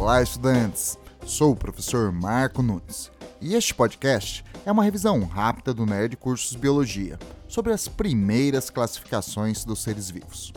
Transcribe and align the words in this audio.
Olá, 0.00 0.22
estudantes! 0.22 0.98
Sou 1.26 1.52
o 1.52 1.56
professor 1.56 2.10
Marco 2.10 2.62
Nunes 2.62 3.12
e 3.38 3.54
este 3.54 3.74
podcast 3.74 4.42
é 4.64 4.72
uma 4.72 4.82
revisão 4.82 5.22
rápida 5.24 5.74
do 5.74 5.84
Nerd 5.84 6.16
Cursos 6.16 6.56
Biologia 6.56 7.18
sobre 7.46 7.70
as 7.70 7.86
primeiras 7.86 8.70
classificações 8.70 9.62
dos 9.62 9.82
seres 9.82 10.08
vivos. 10.08 10.54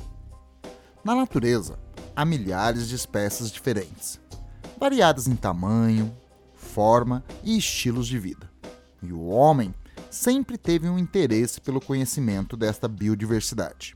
Na 1.04 1.14
natureza, 1.14 1.78
há 2.16 2.24
milhares 2.24 2.88
de 2.88 2.96
espécies 2.96 3.52
diferentes, 3.52 4.18
variadas 4.80 5.28
em 5.28 5.36
tamanho, 5.36 6.16
forma 6.54 7.22
e 7.44 7.58
estilos 7.58 8.08
de 8.08 8.18
vida. 8.18 8.50
E 9.02 9.12
o 9.12 9.26
homem 9.26 9.76
sempre 10.10 10.58
teve 10.58 10.88
um 10.88 10.98
interesse 10.98 11.60
pelo 11.60 11.82
conhecimento 11.82 12.56
desta 12.56 12.88
biodiversidade. 12.88 13.94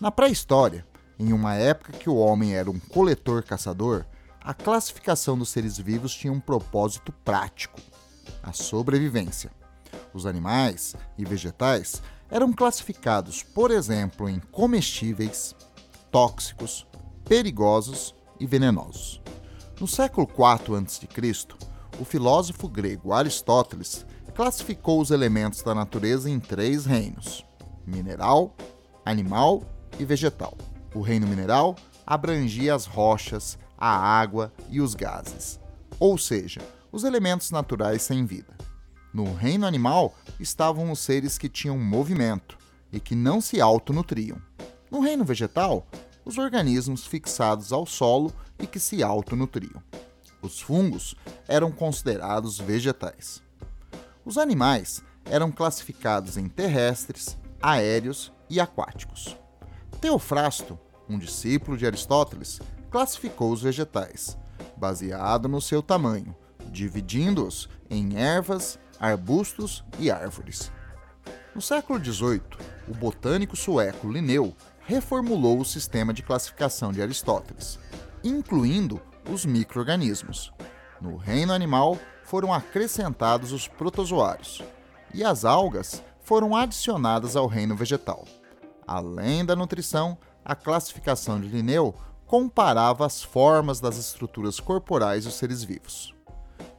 Na 0.00 0.10
pré-história, 0.10 0.86
em 1.18 1.34
uma 1.34 1.56
época 1.56 1.92
que 1.92 2.08
o 2.08 2.16
homem 2.16 2.54
era 2.54 2.70
um 2.70 2.78
coletor-caçador, 2.78 4.06
a 4.44 4.52
classificação 4.52 5.38
dos 5.38 5.50
seres 5.50 5.78
vivos 5.78 6.14
tinha 6.14 6.32
um 6.32 6.40
propósito 6.40 7.12
prático: 7.24 7.80
a 8.42 8.52
sobrevivência. 8.52 9.50
Os 10.12 10.26
animais 10.26 10.94
e 11.16 11.24
vegetais 11.24 12.02
eram 12.30 12.52
classificados, 12.52 13.42
por 13.42 13.70
exemplo, 13.70 14.28
em 14.28 14.38
comestíveis, 14.38 15.54
tóxicos, 16.10 16.86
perigosos 17.24 18.14
e 18.40 18.46
venenosos. 18.46 19.20
No 19.78 19.86
século 19.86 20.26
IV 20.28 20.76
a.C., 20.76 21.46
o 22.00 22.04
filósofo 22.04 22.68
grego 22.68 23.12
Aristóteles 23.12 24.06
classificou 24.34 25.00
os 25.00 25.10
elementos 25.10 25.62
da 25.62 25.74
natureza 25.74 26.30
em 26.30 26.40
três 26.40 26.86
reinos: 26.86 27.44
mineral, 27.86 28.54
animal 29.04 29.62
e 29.98 30.04
vegetal. 30.04 30.56
O 30.94 31.00
reino 31.00 31.26
mineral 31.26 31.76
abrangia 32.06 32.74
as 32.74 32.86
rochas, 32.86 33.58
a 33.84 33.96
água 33.96 34.52
e 34.70 34.80
os 34.80 34.94
gases, 34.94 35.58
ou 35.98 36.16
seja, 36.16 36.60
os 36.92 37.02
elementos 37.02 37.50
naturais 37.50 38.02
sem 38.02 38.24
vida. 38.24 38.56
No 39.12 39.34
reino 39.34 39.66
animal 39.66 40.14
estavam 40.38 40.92
os 40.92 41.00
seres 41.00 41.36
que 41.36 41.48
tinham 41.48 41.76
movimento 41.76 42.56
e 42.92 43.00
que 43.00 43.16
não 43.16 43.40
se 43.40 43.60
autonutriam. 43.60 44.40
No 44.88 45.00
reino 45.00 45.24
vegetal, 45.24 45.84
os 46.24 46.38
organismos 46.38 47.04
fixados 47.04 47.72
ao 47.72 47.84
solo 47.84 48.32
e 48.56 48.68
que 48.68 48.78
se 48.78 49.02
autonutriam. 49.02 49.82
Os 50.40 50.60
fungos 50.60 51.16
eram 51.48 51.72
considerados 51.72 52.60
vegetais. 52.60 53.42
Os 54.24 54.38
animais 54.38 55.02
eram 55.24 55.50
classificados 55.50 56.36
em 56.36 56.48
terrestres, 56.48 57.36
aéreos 57.60 58.32
e 58.48 58.60
aquáticos. 58.60 59.36
Teofrasto, 60.00 60.78
um 61.08 61.18
discípulo 61.18 61.76
de 61.76 61.84
Aristóteles, 61.84 62.60
classificou 62.92 63.50
os 63.50 63.62
vegetais, 63.62 64.38
baseado 64.76 65.48
no 65.48 65.62
seu 65.62 65.82
tamanho, 65.82 66.36
dividindo-os 66.70 67.66
em 67.88 68.18
ervas, 68.18 68.78
arbustos 69.00 69.82
e 69.98 70.10
árvores. 70.10 70.70
No 71.54 71.62
século 71.62 71.98
XVIII, 71.98 72.42
o 72.86 72.94
botânico 72.94 73.56
sueco 73.56 74.06
Linneu 74.12 74.54
reformulou 74.84 75.58
o 75.58 75.64
sistema 75.64 76.12
de 76.12 76.22
classificação 76.22 76.92
de 76.92 77.00
Aristóteles, 77.00 77.78
incluindo 78.22 79.00
os 79.30 79.46
microorganismos. 79.46 80.52
No 81.00 81.16
reino 81.16 81.54
animal 81.54 81.98
foram 82.24 82.52
acrescentados 82.52 83.52
os 83.52 83.66
protozoários 83.66 84.62
e 85.14 85.24
as 85.24 85.46
algas 85.46 86.02
foram 86.22 86.54
adicionadas 86.54 87.36
ao 87.36 87.46
reino 87.46 87.74
vegetal. 87.74 88.26
Além 88.86 89.44
da 89.44 89.56
nutrição, 89.56 90.18
a 90.44 90.54
classificação 90.54 91.40
de 91.40 91.48
Linneu 91.48 91.94
comparava 92.32 93.04
as 93.04 93.22
formas 93.22 93.78
das 93.78 93.98
estruturas 93.98 94.58
corporais 94.58 95.26
dos 95.26 95.34
seres 95.34 95.62
vivos. 95.62 96.14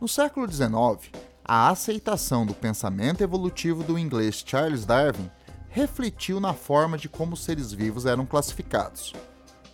No 0.01 0.07
século 0.07 0.51
XIX, 0.51 1.11
a 1.45 1.69
aceitação 1.69 2.43
do 2.43 2.55
pensamento 2.55 3.21
evolutivo 3.21 3.83
do 3.83 3.99
inglês 3.99 4.43
Charles 4.43 4.83
Darwin 4.83 5.29
refletiu 5.69 6.39
na 6.39 6.55
forma 6.55 6.97
de 6.97 7.07
como 7.07 7.35
os 7.35 7.43
seres 7.43 7.71
vivos 7.71 8.07
eram 8.07 8.25
classificados. 8.25 9.13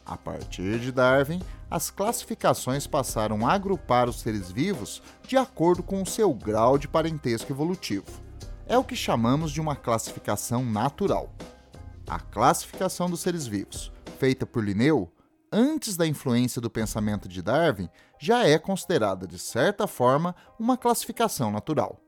A 0.05 0.17
partir 0.17 0.79
de 0.79 0.91
Darwin, 0.91 1.41
as 1.71 1.89
classificações 1.89 2.85
passaram 2.85 3.47
a 3.47 3.53
agrupar 3.53 4.09
os 4.09 4.19
seres 4.19 4.51
vivos 4.51 5.01
de 5.25 5.37
acordo 5.37 5.81
com 5.81 6.01
o 6.01 6.05
seu 6.05 6.33
grau 6.33 6.77
de 6.77 6.89
parentesco 6.89 7.53
evolutivo. 7.53 8.11
É 8.67 8.77
o 8.77 8.83
que 8.83 8.97
chamamos 8.97 9.49
de 9.49 9.61
uma 9.61 9.77
classificação 9.77 10.65
natural. 10.65 11.29
A 12.05 12.19
classificação 12.19 13.09
dos 13.09 13.21
seres 13.21 13.47
vivos, 13.47 13.93
feita 14.17 14.45
por 14.45 14.61
Linneu, 14.61 15.09
antes 15.51 15.95
da 15.97 16.07
influência 16.07 16.61
do 16.61 16.69
pensamento 16.69 17.27
de 17.27 17.41
Darwin, 17.41 17.89
já 18.19 18.45
é 18.47 18.57
considerada, 18.57 19.27
de 19.27 19.39
certa 19.39 19.87
forma, 19.87 20.35
uma 20.59 20.77
classificação 20.77 21.51
natural. 21.51 21.99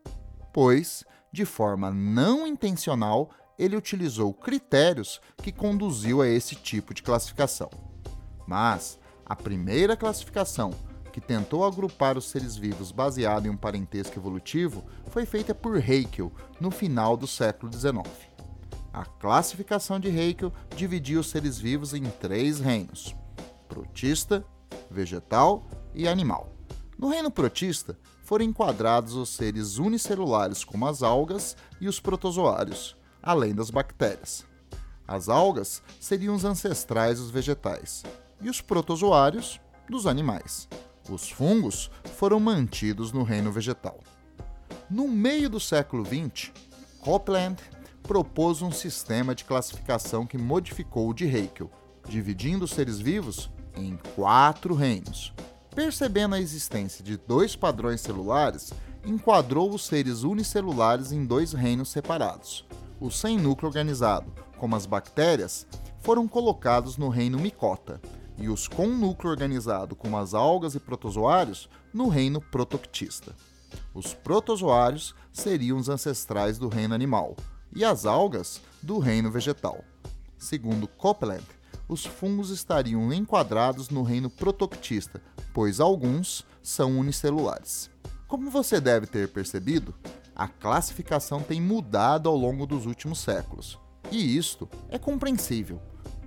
Pois, 0.54 1.04
de 1.32 1.46
forma 1.46 1.92
não 1.92 2.46
intencional, 2.46 3.30
ele 3.58 3.76
utilizou 3.76 4.34
critérios 4.34 5.22
que 5.38 5.52
conduziu 5.52 6.22
a 6.22 6.28
esse 6.28 6.56
tipo 6.56 6.94
de 6.94 7.04
classificação. 7.04 7.70
Mas 8.48 9.00
a 9.26 9.36
primeira 9.36 9.96
classificação, 9.96 10.72
que 11.14 11.22
tentou 11.22 11.66
agrupar 11.66 12.18
os 12.18 12.30
seres 12.30 12.56
vivos 12.56 12.92
baseado 12.92 13.46
em 13.46 13.50
um 13.50 13.58
parentesco 13.58 14.18
evolutivo, 14.18 14.84
foi 15.08 15.26
feita 15.26 15.54
por 15.54 15.78
Haeckel 15.78 16.32
no 16.60 16.72
final 16.72 17.16
do 17.16 17.28
século 17.28 17.72
XIX. 17.72 18.32
A 18.94 19.06
classificação 19.06 20.00
de 20.00 20.10
Haeckel 20.10 20.52
dividia 20.76 21.20
os 21.20 21.30
seres 21.30 21.58
vivos 21.58 21.94
em 21.94 22.04
três 22.04 22.60
reinos: 22.60 23.16
protista, 23.72 24.46
vegetal 24.90 25.66
e 25.96 26.06
animal. 26.06 26.54
No 26.98 27.08
reino 27.08 27.32
protista, 27.32 27.98
foram 28.22 28.44
enquadrados 28.44 29.14
os 29.14 29.30
seres 29.30 29.78
unicelulares 29.78 30.66
como 30.66 30.86
as 30.86 31.02
algas 31.02 31.56
e 31.80 31.88
os 31.88 31.98
protozoários, 31.98 32.98
além 33.24 33.56
das 33.56 33.70
bactérias. 33.70 34.46
As 35.08 35.30
algas 35.30 35.82
seriam 36.02 36.36
os 36.36 36.44
ancestrais 36.44 37.20
dos 37.20 37.32
vegetais 37.32 38.04
e 38.42 38.50
os 38.50 38.60
protozoários 38.60 39.60
dos 39.90 40.06
animais. 40.06 40.68
Os 41.10 41.30
fungos 41.30 41.90
foram 42.16 42.40
mantidos 42.40 43.14
no 43.14 43.24
reino 43.24 43.52
vegetal. 43.52 44.00
No 44.90 45.08
meio 45.08 45.50
do 45.50 45.60
século 45.60 46.06
XX, 46.06 46.52
Copland 47.00 47.58
propôs 48.04 48.62
um 48.62 48.72
sistema 48.72 49.34
de 49.34 49.46
classificação 49.46 50.26
que 50.28 50.38
modificou 50.38 51.10
o 51.10 51.14
de 51.14 51.26
Haeckel, 51.26 51.72
dividindo 52.08 52.66
os 52.66 52.72
seres 52.72 53.00
vivos 53.00 53.50
em 53.76 53.98
quatro 54.16 54.74
reinos. 54.74 55.34
Percebendo 55.74 56.36
a 56.36 56.40
existência 56.40 57.04
de 57.04 57.18
dois 57.18 57.56
padrões 57.56 58.02
celulares, 58.02 58.74
enquadrou 59.06 59.74
os 59.74 59.86
seres 59.86 60.24
unicelulares 60.24 61.12
em 61.12 61.26
dois 61.26 61.54
reinos 61.54 61.90
separados. 61.90 62.66
Os 63.00 63.20
sem 63.20 63.38
núcleo 63.38 63.68
organizado, 63.68 64.32
como 64.58 64.76
as 64.76 64.86
bactérias, 64.86 65.66
foram 66.02 66.28
colocados 66.28 66.98
no 66.98 67.10
reino 67.10 67.40
micota, 67.40 68.02
e 68.38 68.50
os 68.50 68.68
com 68.68 68.88
núcleo 68.88 69.32
organizado, 69.32 69.96
como 69.96 70.18
as 70.18 70.34
algas 70.34 70.76
e 70.76 70.80
protozoários, 70.80 71.70
no 71.94 72.10
reino 72.10 72.42
protoctista. 72.42 73.36
Os 73.94 74.14
protozoários 74.14 75.16
seriam 75.32 75.78
os 75.78 75.90
ancestrais 75.90 76.58
do 76.58 76.68
reino 76.68 76.94
animal, 76.94 77.36
e 77.76 77.86
as 77.86 78.06
algas 78.06 78.62
do 78.82 79.00
reino 79.00 79.32
vegetal. 79.32 79.84
Segundo 80.38 80.88
Copeland, 80.88 81.44
os 81.92 82.06
fungos 82.06 82.52
estariam 82.52 83.12
enquadrados 83.12 83.90
no 83.90 84.02
reino 84.02 84.30
protoctista, 84.30 85.22
pois 85.54 85.82
alguns 85.82 86.46
são 86.64 86.98
unicelulares. 86.98 87.90
Como 88.30 88.50
você 88.50 88.80
deve 88.80 89.06
ter 89.06 89.28
percebido, 89.28 89.94
a 90.34 90.48
classificação 90.48 91.44
tem 91.44 91.60
mudado 91.60 92.30
ao 92.30 92.36
longo 92.38 92.66
dos 92.66 92.86
últimos 92.86 93.20
séculos, 93.20 93.78
e 94.10 94.38
isto 94.38 94.70
é 94.90 94.98
compreensível, 94.98 95.82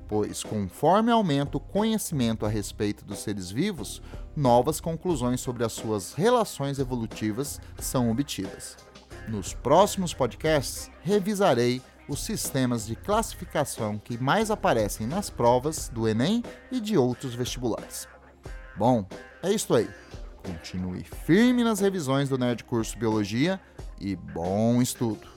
pois 0.06 0.42
conforme 0.42 1.10
aumenta 1.10 1.56
o 1.56 1.60
conhecimento 1.60 2.44
a 2.44 2.48
respeito 2.50 3.02
dos 3.02 3.20
seres 3.20 3.50
vivos, 3.50 4.02
novas 4.36 4.82
conclusões 4.82 5.40
sobre 5.40 5.64
as 5.64 5.72
suas 5.72 6.12
relações 6.12 6.78
evolutivas 6.78 7.58
são 7.78 8.10
obtidas. 8.10 8.76
Nos 9.26 9.54
próximos 9.54 10.12
podcasts, 10.12 10.90
revisarei 11.00 11.80
os 12.08 12.20
sistemas 12.20 12.86
de 12.86 12.96
classificação 12.96 13.98
que 13.98 14.18
mais 14.18 14.50
aparecem 14.50 15.06
nas 15.06 15.30
provas 15.30 15.88
do 15.88 16.08
Enem 16.08 16.42
e 16.70 16.80
de 16.80 16.96
outros 16.96 17.34
vestibulares. 17.34 18.08
Bom, 18.76 19.06
é 19.42 19.52
isso 19.52 19.74
aí. 19.74 19.88
Continue 20.42 21.04
firme 21.04 21.64
nas 21.64 21.80
revisões 21.80 22.28
do 22.28 22.36
Nerd 22.36 22.64
Curso 22.64 22.98
Biologia 22.98 23.60
e 24.00 24.14
bom 24.14 24.82
estudo! 24.82 25.33